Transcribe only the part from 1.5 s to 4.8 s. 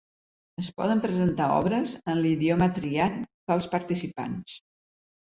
obres en l'idioma triat pels participants.